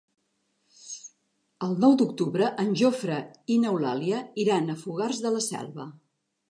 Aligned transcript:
El 1.67 1.77
nou 1.83 1.93
d'octubre 2.01 2.47
en 2.65 2.73
Jofre 2.81 3.21
i 3.57 3.61
n'Eulàlia 3.67 4.27
iran 4.47 4.75
a 4.75 4.79
Fogars 4.87 5.23
de 5.29 5.37
la 5.39 5.49
Selva. 5.55 5.93